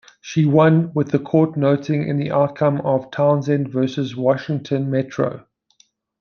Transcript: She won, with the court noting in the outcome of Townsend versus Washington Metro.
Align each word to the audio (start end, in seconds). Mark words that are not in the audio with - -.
She 0.19 0.45
won, 0.45 0.91
with 0.95 1.11
the 1.11 1.19
court 1.19 1.55
noting 1.55 2.07
in 2.07 2.17
the 2.17 2.31
outcome 2.31 2.81
of 2.83 3.11
Townsend 3.11 3.69
versus 3.69 4.15
Washington 4.15 4.89
Metro. 4.89 5.45